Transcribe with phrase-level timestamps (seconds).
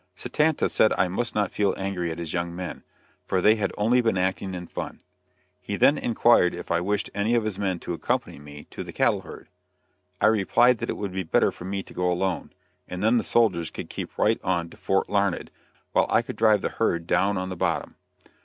[0.15, 2.83] Satanta said I must not feel angry at his young men,
[3.23, 4.99] for they had only been acting in fun.
[5.59, 8.93] He then inquired if I wished any of his men to accompany me to the
[8.93, 9.47] cattle herd.
[10.19, 12.49] I replied that it would be better for me to go alone,
[12.87, 15.51] and then the soldiers could keep right on to Fort Larned,
[15.91, 17.95] while I could drive the herd down on the bottom.